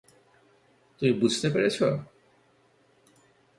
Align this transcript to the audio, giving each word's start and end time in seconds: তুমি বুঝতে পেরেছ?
তুমি 1.01 1.11
বুঝতে 1.13 1.47
পেরেছ? 1.49 1.77